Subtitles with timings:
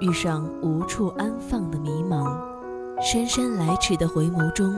[0.00, 2.24] 遇上无处安放的迷茫，
[3.02, 4.74] 姗姗来迟的回眸中，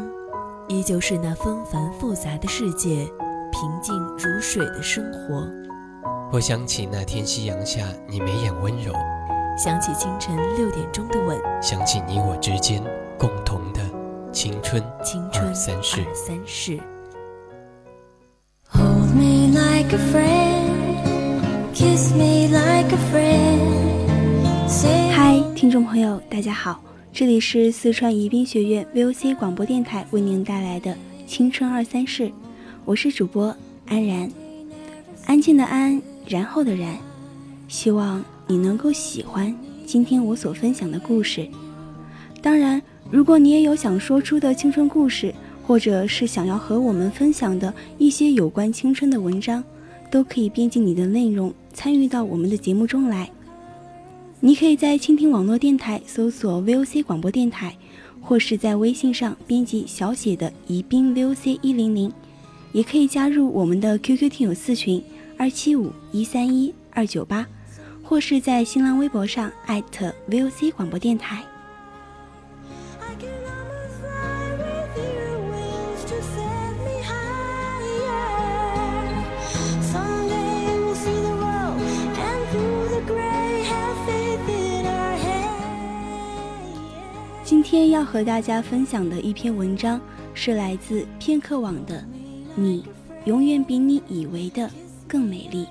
[0.66, 3.08] 依旧是那纷繁复杂的世界，
[3.52, 5.46] 平静如水的生活。
[6.32, 8.92] 我想起那天夕阳下你眉眼温柔，
[9.56, 12.82] 想起清晨六点钟的吻，想起你我之间
[13.16, 13.80] 共同的
[14.32, 16.04] 青春青春二三世。
[16.12, 16.80] 三世。
[18.70, 24.00] Hold me like a friend, kiss me like a friend.
[24.66, 25.11] Say 嗨，
[25.62, 30.90] 听众朋友，大家好，这里是四川宜宾学院 VOC 广播电台为您带来的
[31.24, 32.24] 《青春二三事》，
[32.84, 34.28] 我是主播安然，
[35.24, 36.96] 安静的安，然后的然，
[37.68, 41.46] 希望你能够喜欢今天我所分享的故事。
[42.40, 45.32] 当然，如果你也有想说出的青春故事，
[45.64, 49.62] 或者是想要和我们分享的一些有关青春的文章，
[50.10, 53.30] 都可以编辑你的内容参与到我们的节目中来。
[54.44, 57.76] 你可以在蜻蜓网络电台搜索 VOC 广播电台，
[58.20, 62.12] 或是在微信上编辑小写的宜宾 VOC 一零零，
[62.72, 65.00] 也可以加入我们的 QQ 听友四群
[65.36, 67.46] 二七五一三一二九八，
[68.02, 71.44] 或是在新浪微博上艾特 VOC 广播电台。
[87.72, 89.98] 今天要和大家分享的一篇文章
[90.34, 92.00] 是来自片刻网的
[92.54, 92.84] 《你
[93.24, 94.70] 永远比你以为的
[95.08, 95.64] 更美丽》。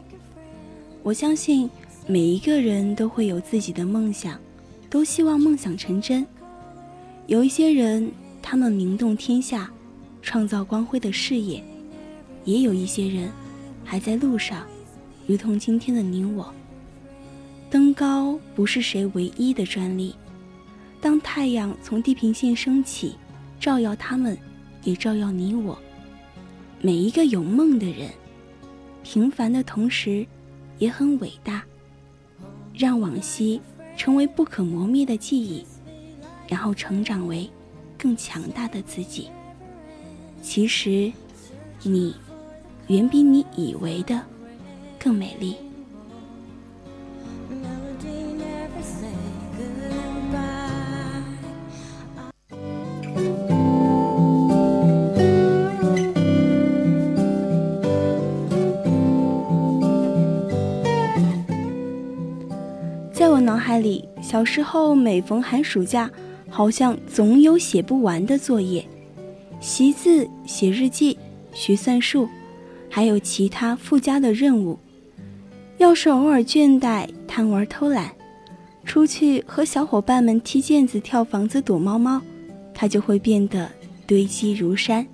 [1.04, 1.70] 我相信
[2.08, 4.40] 每一个人都会有自己的梦想，
[4.90, 6.26] 都希望梦想成真。
[7.28, 8.12] 有一些人，
[8.42, 9.70] 他们名动天下，
[10.24, 11.62] 创造光辉的事业；
[12.46, 13.30] 也有一些人，
[13.86, 14.66] 还在路上，
[15.28, 16.52] 如同今天的你我。
[17.70, 20.16] 登高不是谁唯一的专利。
[21.02, 23.16] 当太阳从地平线升起，
[23.60, 24.38] 照耀他们，
[24.84, 25.78] 也照耀你我。
[26.80, 28.10] 每一个有梦的人，
[29.04, 30.26] 平凡的同时，
[30.78, 31.64] 也很伟大。
[32.74, 33.60] 让往昔
[33.98, 35.66] 成为不可磨灭的记忆，
[36.48, 37.50] 然后成长为
[37.98, 39.28] 更强大的自己。
[40.42, 41.12] 其实，
[41.84, 42.16] 你
[42.88, 44.24] 远比你以为的
[45.00, 45.56] 更美丽。
[63.72, 66.12] 海里，小时候每逢寒暑假，
[66.50, 68.86] 好像总有写不完的作业，
[69.62, 71.18] 习字、写日记、
[71.54, 72.28] 学算术，
[72.90, 74.78] 还有其他附加的任务。
[75.78, 78.12] 要是偶尔倦怠、贪玩、偷懒，
[78.84, 82.22] 出去和小伙伴们踢毽子、跳房子、躲猫猫，
[82.74, 83.72] 它就会变得
[84.06, 85.08] 堆积如山。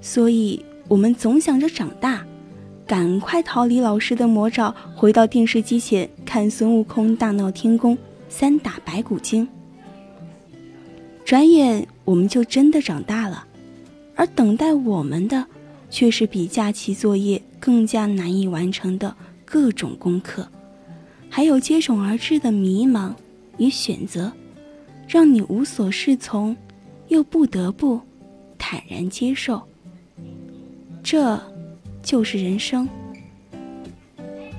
[0.00, 2.24] 所以，我们总想着长大。
[2.86, 7.96] 赶快逃离老师的魔爪，回到电视机前看孙悟空大闹天宫，
[8.28, 9.48] 三打白骨精。
[11.24, 13.46] 转眼我们就真的长大了，
[14.14, 15.46] 而等待我们的，
[15.88, 19.16] 却是比假期作业更加难以完成的
[19.46, 20.46] 各种功课，
[21.30, 23.14] 还有接踵而至的迷茫
[23.56, 24.30] 与选择，
[25.08, 26.54] 让你无所适从，
[27.08, 27.98] 又不得不
[28.58, 29.62] 坦然接受。
[31.02, 31.40] 这。
[32.04, 32.88] 就是人生。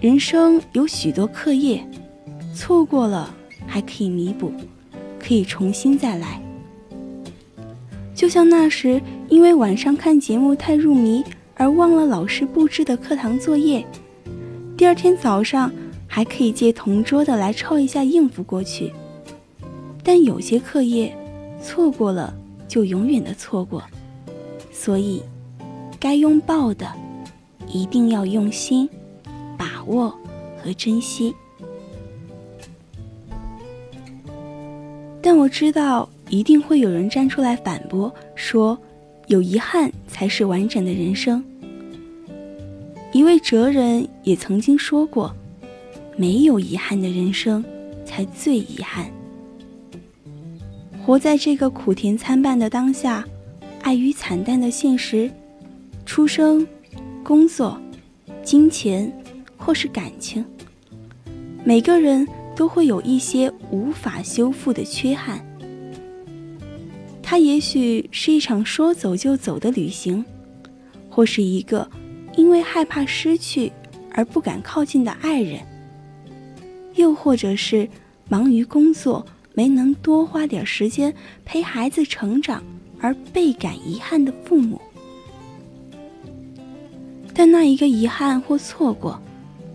[0.02, 1.82] 人生有许多课业，
[2.54, 3.34] 错过了
[3.66, 4.52] 还可以弥补，
[5.18, 6.42] 可以重新再来。
[8.14, 11.24] 就像那时因为晚上看节目太入迷
[11.56, 13.86] 而忘了老师布置的课堂作业，
[14.76, 15.72] 第二天早上
[16.08, 18.92] 还可以借同桌的来抄一下应付过去。
[20.04, 21.16] 但有些课业
[21.62, 22.36] 错过了
[22.68, 23.84] 就永远的错过，
[24.72, 25.22] 所以
[26.00, 27.05] 该拥抱的。
[27.76, 28.90] 一定要用心
[29.58, 30.10] 把握
[30.58, 31.36] 和珍惜。
[35.22, 38.78] 但我知道，一定会有人站出来反驳，说
[39.28, 41.44] 有遗憾才是完整的人生。
[43.12, 45.36] 一位哲人也曾经说过
[46.16, 47.62] ：“没有遗憾的人生
[48.06, 49.06] 才最遗憾。”
[51.06, 53.26] 活在这个苦甜参半的当下，
[53.82, 55.30] 爱与惨淡的现实，
[56.06, 56.66] 出生、
[57.26, 57.76] 工作、
[58.44, 59.12] 金钱
[59.58, 60.46] 或是感情，
[61.64, 65.44] 每个人都会有一些无法修复的缺憾。
[67.24, 70.24] 它也许是一场说走就走的旅行，
[71.10, 71.90] 或是一个
[72.38, 73.72] 因为害怕失去
[74.12, 75.60] 而不敢靠近的爱人，
[76.94, 77.90] 又或者是
[78.30, 79.26] 忙于工作
[79.56, 81.12] 没能多花点时间
[81.44, 82.64] 陪孩子成长
[83.00, 84.80] 而倍感遗憾的父母。
[87.38, 89.20] 但那一个遗憾或错过，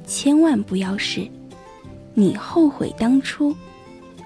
[0.06, 1.28] 千万不要是
[2.14, 3.54] 你后悔当初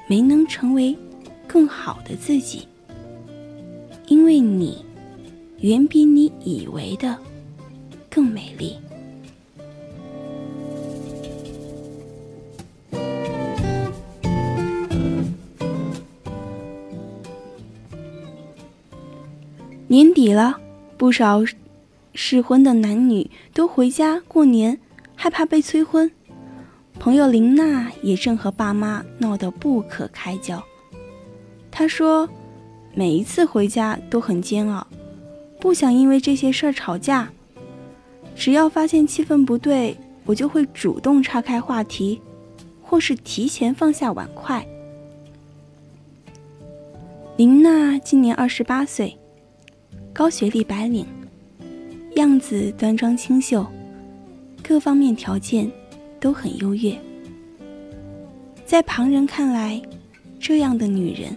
[0.07, 0.97] 没能成为
[1.47, 2.67] 更好的自己。
[4.07, 4.85] 因为你
[5.59, 7.19] 远比你以为的
[8.09, 8.77] 更美丽。
[19.89, 20.59] 年底了，
[20.97, 21.41] 不少
[22.15, 24.79] 适婚的男女都回家过年，
[25.15, 26.11] 害怕被催婚。
[26.99, 30.63] 朋友林娜也正和爸妈闹得不可开交。
[31.71, 32.29] 她说。
[32.97, 34.87] 每一次回家都很煎熬，
[35.59, 37.29] 不想因为这些事儿吵架。
[38.37, 42.21] 只要发现气氛不对，我就会主动岔开话题，
[42.81, 44.65] 或是提前放下碗筷。
[47.37, 49.19] 林娜今年二十八岁，
[50.13, 51.05] 高学历白领，
[52.17, 53.67] 样子端庄清秀，
[54.63, 55.71] 各方面条件
[56.21, 56.97] 都很优越。
[58.65, 59.81] 在旁人看来，
[60.39, 61.37] 这样的女人。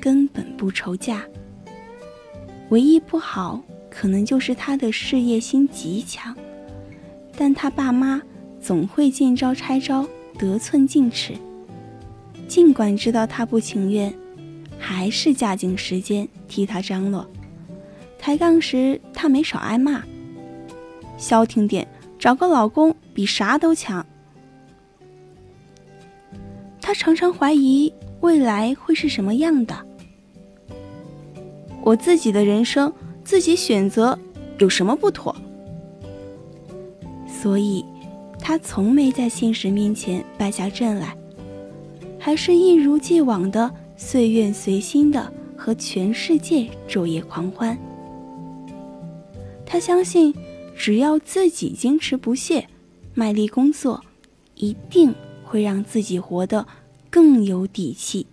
[0.00, 1.22] 根本不愁嫁，
[2.68, 6.36] 唯一不好可能就是她的事业心极强，
[7.38, 8.20] 但她爸妈
[8.60, 10.06] 总会见招拆招，
[10.36, 11.32] 得寸进尺。
[12.46, 14.12] 尽管知道他不情愿，
[14.78, 17.26] 还是加紧时间替他张罗。
[18.18, 20.04] 抬杠时他没少挨骂，
[21.16, 21.86] 消停点，
[22.18, 24.04] 找个老公比啥都强。
[26.80, 29.74] 她常常怀疑未来会是什么样的。
[31.82, 32.92] 我自己的人生
[33.24, 34.18] 自己选择，
[34.58, 35.34] 有什么不妥？
[37.26, 37.84] 所以，
[38.38, 41.16] 她从没在现实面前败下阵来，
[42.18, 47.76] 还是一如既往的岁月随心的和全世界昼夜狂欢。
[49.66, 50.34] 他相信，
[50.76, 52.68] 只要自己坚持不懈，
[53.14, 54.04] 卖力工作，
[54.56, 56.66] 一定会让自己活得
[57.08, 58.26] 更有底气，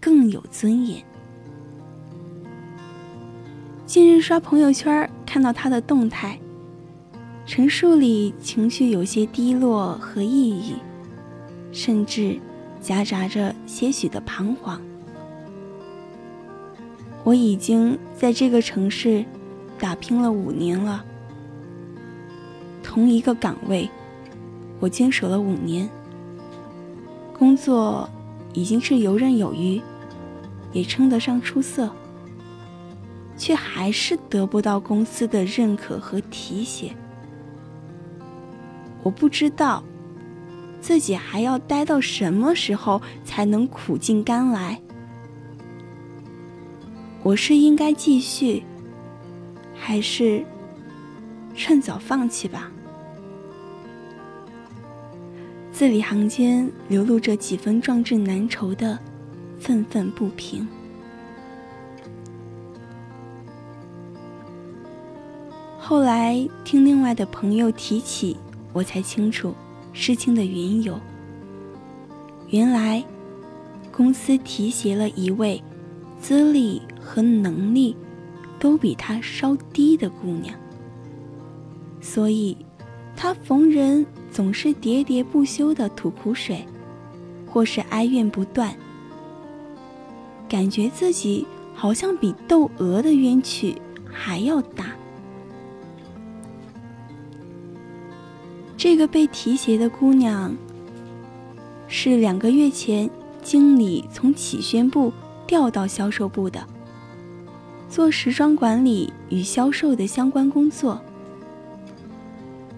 [0.00, 1.02] 更有尊严。
[3.84, 6.38] 近日刷朋友圈，看到他的动态，
[7.46, 10.74] 陈述里情绪有些低落和抑郁，
[11.72, 12.38] 甚至
[12.80, 14.80] 夹杂着些许的彷徨。
[17.24, 19.24] 我已经在这个城市
[19.78, 21.04] 打拼了五年了，
[22.98, 23.88] 同一个岗位，
[24.80, 25.88] 我坚守了五年，
[27.32, 28.10] 工作
[28.52, 29.80] 已经是游刃有余，
[30.72, 31.88] 也称得上出色。
[33.36, 36.90] 却还是得不到公司的认可和提携。
[39.04, 39.80] 我不知道
[40.80, 44.80] 自己还要待到什么时候才能苦尽甘来。
[47.22, 48.64] 我是应该继续，
[49.72, 50.44] 还是
[51.54, 52.72] 趁早放弃吧？
[55.78, 58.98] 字里行间流露着几分壮志难酬的
[59.60, 60.66] 愤愤不平。
[65.78, 68.36] 后来听另外的朋友提起，
[68.72, 69.54] 我才清楚
[69.92, 70.98] 事情的缘由。
[72.48, 73.04] 原来，
[73.92, 75.62] 公司提携了一位
[76.20, 77.96] 资历和能力
[78.58, 80.52] 都比他稍低的姑娘，
[82.00, 82.56] 所以，
[83.14, 86.64] 他逢人总是喋喋不休的吐苦水，
[87.46, 88.74] 或是哀怨不断，
[90.48, 94.86] 感觉自己好像比窦娥的冤屈还要大。
[98.76, 100.54] 这个被提携的姑娘，
[101.88, 103.10] 是两个月前
[103.42, 105.12] 经理从企宣部
[105.46, 106.64] 调到销售部的，
[107.88, 111.00] 做时装管理与销售的相关工作。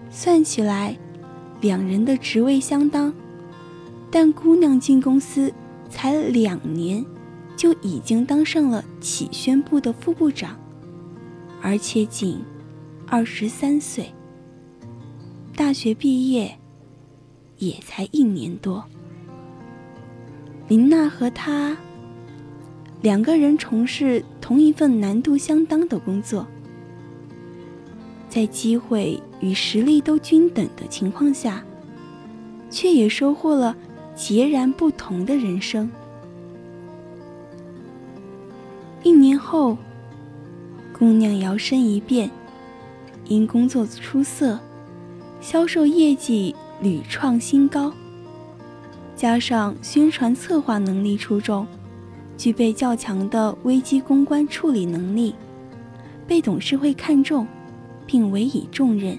[0.09, 0.97] 算起来，
[1.61, 3.13] 两人的职位相当，
[4.09, 5.53] 但姑娘进公司
[5.89, 7.05] 才两年，
[7.55, 10.59] 就已经当上了企宣部的副部长，
[11.61, 12.39] 而且仅
[13.07, 14.11] 二十三岁。
[15.55, 16.57] 大学毕业
[17.57, 18.83] 也才一年多，
[20.67, 21.77] 林娜和他
[23.01, 26.47] 两个人从事同一份难度相当的工作，
[28.29, 31.63] 在机会与实力都均等的情况下，
[32.69, 33.75] 却也收获了
[34.15, 35.89] 截然不同的人生。
[39.03, 39.77] 一年后，
[40.97, 42.29] 姑娘摇身一变，
[43.25, 44.59] 因工作出色，
[45.41, 47.91] 销售业绩屡创新高，
[49.15, 51.65] 加上宣传策划能力出众，
[52.37, 55.33] 具备较强的危机公关处理能力，
[56.27, 57.47] 被董事会看中，
[58.05, 59.17] 并委以重任，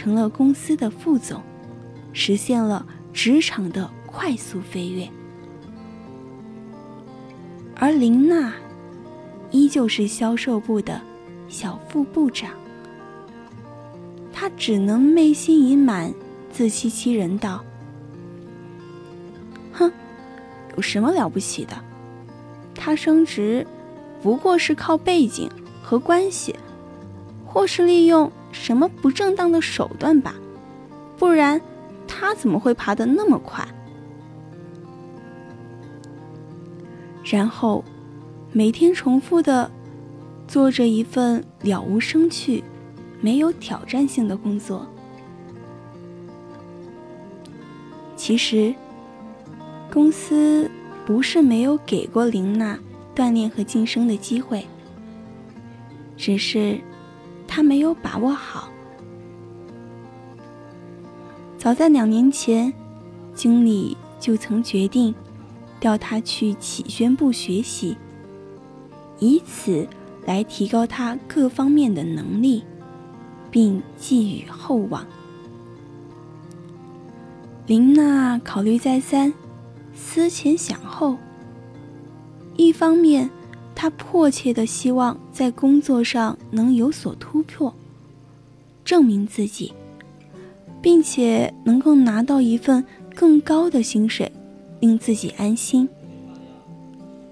[0.00, 1.42] 成了公司的副总，
[2.14, 5.06] 实现了职场的快速飞跃。
[7.74, 8.50] 而林娜。
[9.50, 11.00] 依旧是销售部的
[11.48, 12.52] 小副部长，
[14.32, 16.14] 他只能昧心已满，
[16.52, 17.62] 自欺欺人道
[19.74, 19.90] ：“哼，
[20.76, 21.76] 有什么了不起的？
[22.76, 23.66] 他升职
[24.22, 25.50] 不过是靠背景
[25.82, 26.54] 和关系，
[27.44, 30.34] 或是利用什么不正当的手段吧，
[31.18, 31.60] 不然
[32.06, 33.66] 他怎么会爬得那么快？”
[37.24, 37.84] 然后。
[38.52, 39.70] 每天重复的
[40.48, 42.64] 做着一份了无生趣、
[43.20, 44.84] 没有挑战性的工作。
[48.16, 48.74] 其实，
[49.88, 50.68] 公司
[51.06, 52.76] 不是没有给过林娜
[53.14, 54.66] 锻炼和晋升的机会，
[56.16, 56.80] 只是
[57.60, 58.70] 他没有把握好。
[61.58, 62.72] 早在两年前，
[63.34, 65.14] 经理就曾决定
[65.78, 67.98] 调他去启宣部学习。
[69.18, 69.86] 以此
[70.24, 72.64] 来提高他各方面的能力，
[73.50, 75.06] 并寄予厚望。
[77.66, 79.34] 林娜考虑再三，
[79.94, 81.18] 思前想后。
[82.56, 83.28] 一方面，
[83.80, 87.74] 他迫切的希望在工作上能有所突破，
[88.84, 89.72] 证明自己，
[90.82, 92.84] 并且能够拿到一份
[93.14, 94.30] 更高的薪水，
[94.80, 95.88] 令自己安心。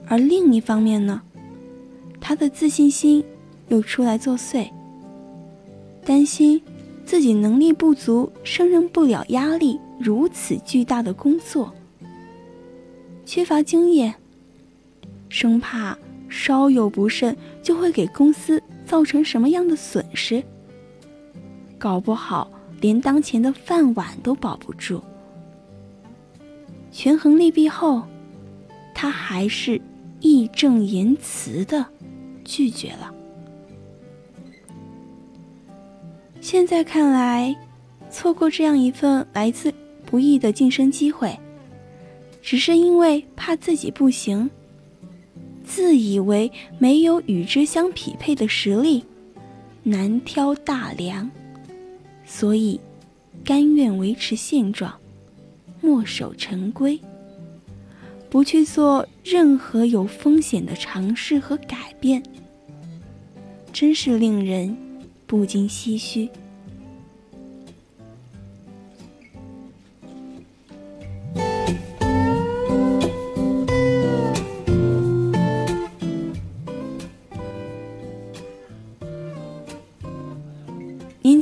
[0.06, 1.20] 而另一方面呢？
[2.18, 3.22] 他的自信心
[3.68, 4.70] 又出来作祟，
[6.02, 6.62] 担心
[7.04, 11.74] 自己能力不足，胜任不了压力如此巨大的工作，
[13.26, 14.14] 缺乏经验，
[15.28, 20.42] 生怕稍有不慎就会给公司造成什么样的损失，
[21.78, 25.02] 搞不好连当前的饭碗都保不住。
[26.90, 28.02] 权衡利弊后，
[28.94, 29.80] 他还是
[30.20, 31.86] 义正言辞的。
[32.50, 33.12] 拒绝了。
[36.40, 37.54] 现在看来，
[38.10, 39.70] 错过这样一份来自
[40.06, 41.38] 不易的晋升机会，
[42.40, 44.48] 只是因为怕自己不行，
[45.68, 49.04] 自以为没有与之相匹配的实力，
[49.82, 51.30] 难挑大梁，
[52.24, 52.80] 所以
[53.44, 54.98] 甘愿维持现状，
[55.82, 56.98] 墨守成规。
[58.30, 62.22] 不去做任何有风险的尝试和改变，
[63.72, 64.76] 真是令人
[65.26, 66.28] 不禁唏嘘。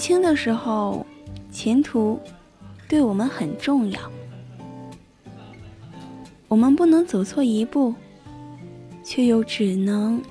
[0.06, 1.04] 轻的时候，
[1.50, 2.16] 前途
[2.86, 4.00] 对我们很重要。
[6.46, 7.92] 我们不能走错一步，
[9.02, 10.22] 却又只能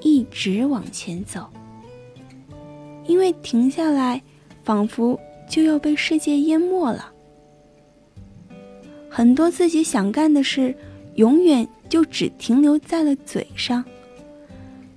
[0.00, 1.48] 一直往前走，
[3.06, 4.20] 因为停下来，
[4.64, 5.16] 仿佛
[5.48, 7.12] 就要被世界淹没了。
[9.08, 10.74] 很多自己想干的事，
[11.14, 13.84] 永远就只停留在了嘴上。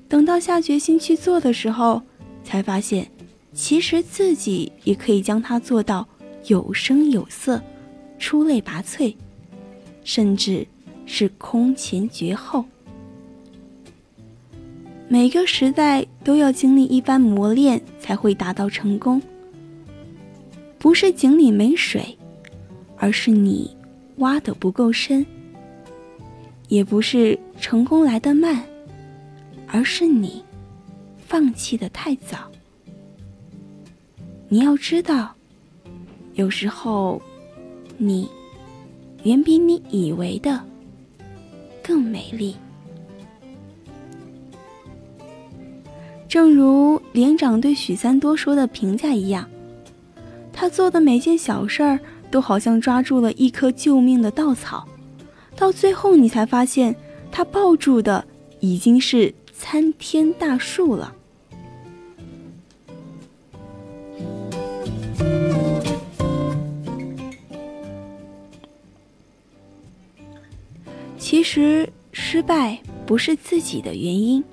[0.10, 2.02] 等到下决心去做的时候，
[2.44, 3.08] 才发现，
[3.53, 6.07] 其实自己也可以将它做到
[6.48, 7.62] 有声有色、
[8.17, 9.15] 出类拔萃。
[10.03, 10.67] 甚至
[11.05, 12.65] 是空前绝后。
[15.07, 19.22] 每个时代都要经历一番磨练，才会达到成功。
[20.77, 22.17] 不是井里没水，
[22.98, 23.74] 而是你
[24.17, 25.24] 挖的不够深；
[26.67, 28.62] 也不是成功来得慢，
[29.67, 30.43] 而是你
[31.17, 32.51] 放弃的太早。
[34.53, 35.33] 你要知道，
[36.36, 37.19] 有时候
[37.98, 38.29] 你。
[39.24, 40.62] 远比你以为的
[41.81, 42.55] 更美丽。
[46.27, 49.50] 正如连长对许三多说的评价一样，
[50.51, 54.88] 他做的每件小事儿都好像抓住了一棵救命的稻草，
[55.55, 56.95] 到最后你才发现，
[57.31, 58.24] 他抱住的
[58.60, 61.15] 已经是参天大树了。
[71.24, 74.44] 其实失败不是自己的原因，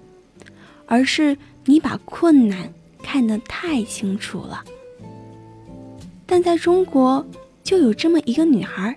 [0.87, 2.73] 而是你把困难
[3.03, 4.63] 看得太清楚了。
[6.25, 7.27] 但在中国，
[7.65, 8.95] 就有这么一个女孩，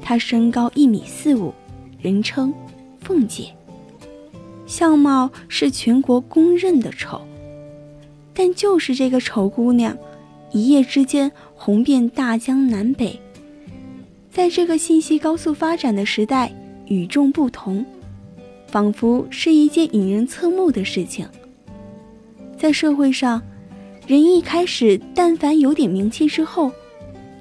[0.00, 1.52] 她身高一米四五，
[2.00, 2.52] 人称
[3.02, 3.52] 凤姐，
[4.66, 7.20] 相貌是全国公认的丑。
[8.32, 9.94] 但就是这个丑姑娘，
[10.52, 13.20] 一夜之间红遍大江南北。
[14.30, 16.50] 在这个信息高速发展的时代，
[16.86, 17.84] 与众不同，
[18.66, 21.26] 仿佛是一件引人侧目的事情。
[22.58, 23.42] 在社会上，
[24.06, 26.70] 人一开始但凡有点名气之后，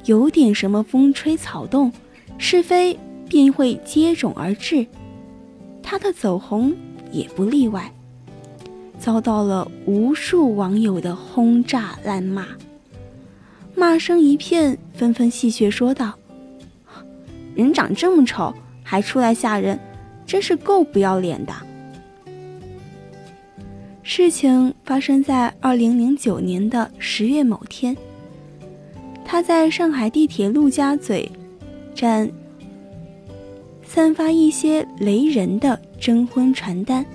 [0.06, 1.92] 有点什么风吹草动，
[2.38, 4.86] 是非便会接踵而至。
[5.84, 6.74] 他的走红
[7.12, 7.94] 也不例外，
[8.98, 12.48] 遭到了无数网友的轰炸滥骂，
[13.76, 16.14] 骂声一片，纷纷戏谑说道。
[17.54, 18.54] 人长这么丑，
[18.92, 19.80] 还出来吓人，
[20.26, 21.54] 真是够不要脸的。
[24.04, 27.96] 事情发生在二零零九年的十月某天，
[29.24, 31.32] 他在上海地铁陆家嘴
[31.96, 32.30] 站
[33.86, 37.06] 散发一些雷人的征婚传单，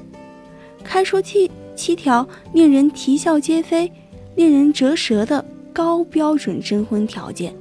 [0.83, 3.92] 开出七七条令人啼笑皆非、
[4.35, 7.54] 令人折舌的高标准征婚条件，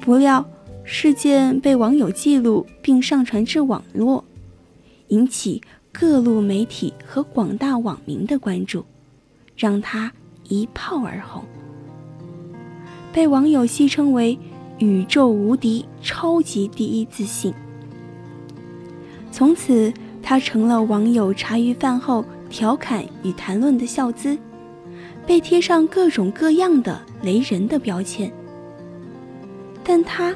[0.00, 0.44] 不料。
[0.90, 4.24] 事件被网友记录并上传至网络，
[5.08, 5.60] 引起
[5.92, 8.82] 各路媒体和广大网民的关注，
[9.54, 10.10] 让他
[10.48, 11.44] 一炮而红，
[13.12, 14.38] 被网友戏称为
[14.80, 17.52] “宇宙无敌超级第一自信”。
[19.30, 19.92] 从此，
[20.22, 24.38] 他成了网友茶余饭后调侃与谈论的笑资，
[25.26, 28.32] 被贴上各种各样的雷人的标签。
[29.84, 30.34] 但他。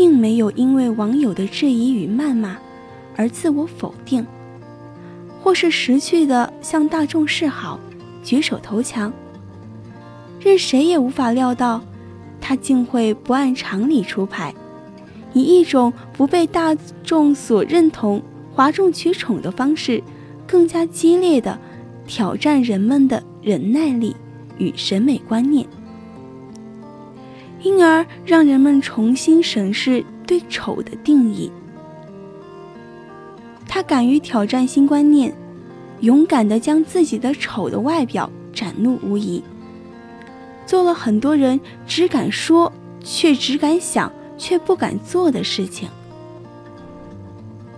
[0.00, 2.56] 并没有因为网友的质疑与谩骂
[3.16, 4.26] 而自我否定，
[5.42, 7.78] 或是识趣的向大众示好、
[8.22, 9.12] 举手投降。
[10.40, 11.82] 任谁也无法料到，
[12.40, 14.54] 他竟会不按常理出牌，
[15.34, 18.22] 以一种不被大众所认同、
[18.54, 20.02] 哗众取宠的方式，
[20.46, 21.58] 更加激烈的
[22.06, 24.16] 挑战人们的忍耐力
[24.56, 25.66] 与审美观念。
[27.62, 31.50] 因而让人们重新审视对丑的定义。
[33.68, 35.32] 他敢于挑战新观念，
[36.00, 39.42] 勇敢地将自己的丑的外表展露无遗，
[40.66, 45.88] 做了很多人只敢说却只敢想却不敢做的事情。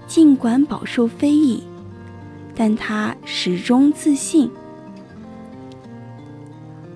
[0.07, 1.63] 尽管饱受非议，
[2.55, 4.51] 但他始终自信。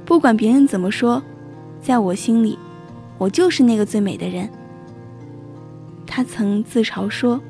[0.05, 1.22] 不管别人怎么说，
[1.83, 2.59] 在我心里。
[3.18, 4.48] 我就是那个最美的人。
[6.07, 7.40] 他曾自嘲说：“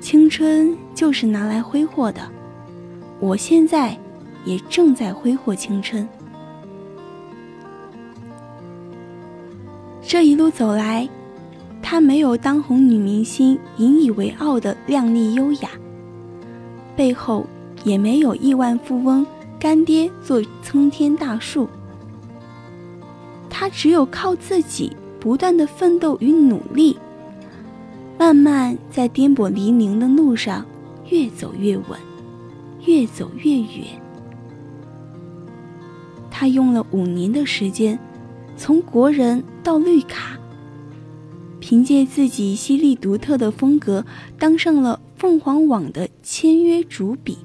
[0.00, 2.20] 青春就是拿来挥霍的，
[3.20, 3.96] 我现在
[4.44, 6.08] 也正在挥霍青春。”
[10.06, 11.08] 这一路走来，
[11.82, 15.70] 他没有当红女明星引以为傲的靓丽优雅，
[16.94, 17.44] 背后
[17.84, 19.26] 也没有亿万富翁
[19.58, 21.68] 干爹做参天大树。
[23.56, 24.90] 他只有靠自己
[25.20, 26.98] 不断的奋斗与努力，
[28.18, 30.66] 慢慢在颠簸泥泞的路上
[31.08, 31.96] 越走越稳，
[32.84, 33.86] 越走越远。
[36.32, 37.96] 他用了五年的时间，
[38.56, 40.36] 从国人到绿卡，
[41.60, 44.04] 凭借自己犀利独特的风格，
[44.36, 47.38] 当上了凤凰网的签约主笔，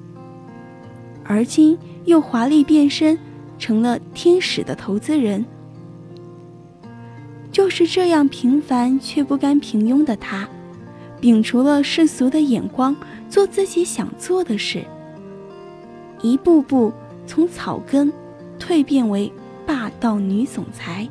[1.22, 3.16] 而今又华丽变身，
[3.60, 5.46] 成了天使的投资人。
[7.70, 10.48] 是这样平凡却不甘平庸的他，
[11.20, 12.94] 摒除了世俗的眼光，
[13.28, 14.84] 做自己想做的事，
[16.20, 16.92] 一步步
[17.26, 18.12] 从草根
[18.58, 19.32] 蜕变为
[19.64, 21.08] 霸道女总裁。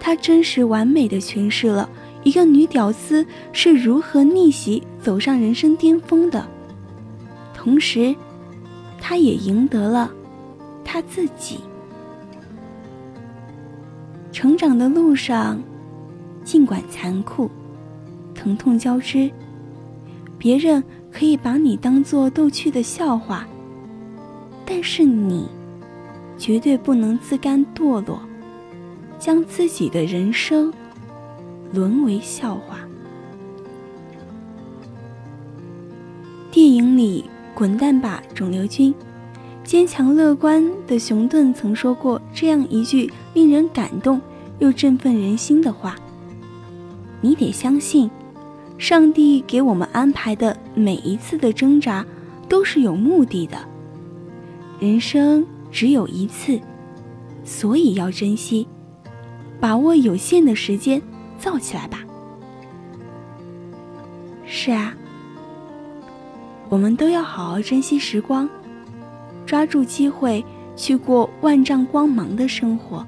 [0.00, 1.88] 她真实完美的诠释了
[2.22, 6.46] 一个女屌丝是如何逆袭走上人生巅峰的，
[7.54, 8.14] 同时，
[9.00, 10.10] 她也赢得了
[10.84, 11.58] 她自己。
[14.36, 15.58] 成长的路上，
[16.44, 17.50] 尽管残酷、
[18.34, 19.30] 疼痛交织，
[20.36, 23.48] 别人可以把你当做逗趣的笑话，
[24.66, 25.48] 但是你
[26.36, 28.20] 绝对不能自甘堕落，
[29.18, 30.70] 将自己的人生
[31.72, 32.80] 沦为笑话。
[36.52, 38.94] 电影里滚蛋吧肿瘤君，
[39.66, 44.20] 坚强乐观的熊顿曾说过这样一句令人感动
[44.60, 45.96] 又振奋人心的话
[47.20, 48.08] ：“你得相信，
[48.78, 52.06] 上帝给我们安排的每一次的挣扎
[52.48, 53.58] 都是有目的的。
[54.78, 56.60] 人生只有一次，
[57.42, 58.68] 所以要珍惜，
[59.58, 61.02] 把握有限的时间，
[61.40, 62.04] 造起来吧。”
[64.46, 64.94] 是啊。
[66.68, 68.48] 我们都要好好珍惜时光，
[69.46, 73.06] 抓住机会去过万丈光芒的生活。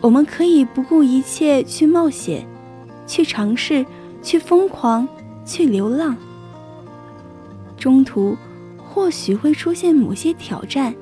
[0.00, 2.46] 我们可以不顾一切去冒险，
[3.06, 3.84] 去尝试，
[4.20, 5.08] 去疯狂，
[5.44, 6.16] 去流浪。
[7.76, 8.36] 中途
[8.86, 10.94] 或许会出现某些挑战、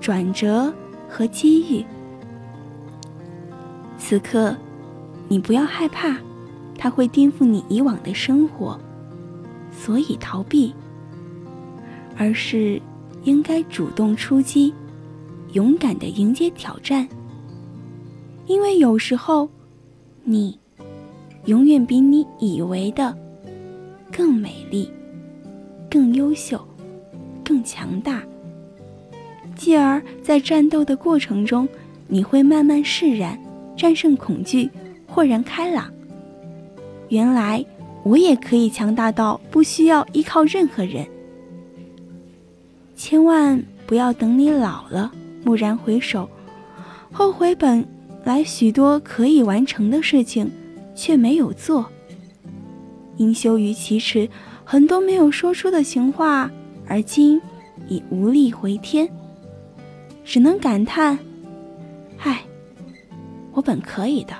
[0.00, 0.72] 转折
[1.08, 1.84] 和机遇。
[3.98, 4.56] 此刻，
[5.28, 6.16] 你不要害怕，
[6.76, 8.78] 它会颠覆你以往的生活。
[9.70, 10.74] 所以逃避，
[12.16, 12.80] 而是
[13.24, 14.72] 应该主动出击，
[15.52, 17.08] 勇敢的迎接挑战。
[18.46, 19.48] 因为有时候，
[20.24, 20.58] 你
[21.46, 23.16] 永远比你以为的
[24.10, 24.90] 更美丽、
[25.90, 26.60] 更优秀、
[27.44, 28.22] 更强大。
[29.54, 31.68] 继而在战斗的过程中，
[32.08, 33.38] 你会慢慢释然，
[33.76, 34.70] 战胜恐惧，
[35.06, 35.92] 豁然开朗。
[37.08, 37.64] 原来。
[38.04, 41.06] 我也可以强大到不需要依靠任何人。
[43.04, 45.10] 千万不要等你老了，
[45.44, 46.30] 蓦然回首，
[47.10, 47.84] 后悔本
[48.22, 50.48] 来许多可以完成的事情
[50.94, 51.84] 却没有做，
[53.16, 54.30] 因羞于启齿
[54.62, 56.48] 很多没有说出的情话，
[56.86, 57.42] 而今
[57.88, 59.10] 已无力回天，
[60.24, 61.18] 只能感叹：
[62.20, 62.44] 唉，
[63.50, 64.32] 我本可以的。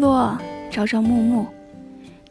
[0.00, 0.36] 落，
[0.70, 1.46] 朝朝暮暮，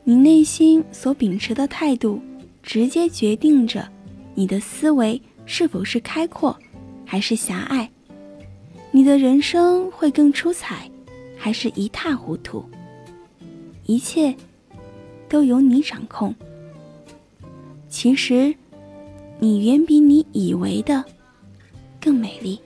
[0.03, 2.19] 你内心所秉持的态度，
[2.63, 3.87] 直接决定着
[4.33, 6.57] 你的思维是否是开阔，
[7.05, 7.87] 还是狭隘；
[8.89, 10.89] 你的人生会更出彩，
[11.37, 12.67] 还是一塌糊涂。
[13.85, 14.35] 一切
[15.27, 16.33] 都由你掌控。
[17.87, 18.51] 其实，
[19.39, 21.05] 你远比你以为的
[22.01, 22.59] 更美丽。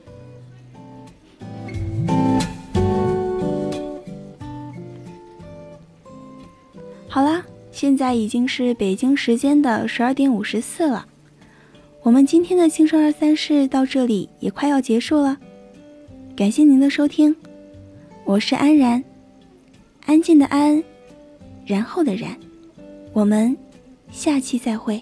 [7.13, 11.05] 好啦，现在已经是北京时间的十二点五十四了。
[12.01, 15.37] 我们今天的青春二三事到这里也快要结束了，
[16.35, 17.35] 感谢您的收听，
[18.25, 19.03] 我是安然，
[20.07, 20.83] 安静的安，
[21.67, 22.35] 然后的然，
[23.13, 23.55] 我们
[24.11, 24.99] 下期再会。